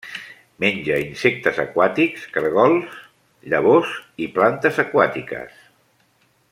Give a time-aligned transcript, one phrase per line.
[0.63, 2.97] Menja insectes aquàtics, caragols,
[3.55, 3.93] llavors
[4.27, 5.65] i plantes aquàtiques.